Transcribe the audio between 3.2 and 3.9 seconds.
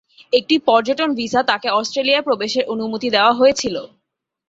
হয়েছিল।